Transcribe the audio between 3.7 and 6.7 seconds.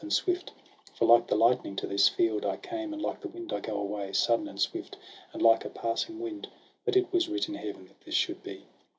away— Sudden, and swift, and like a passing wind. SOHRAB AND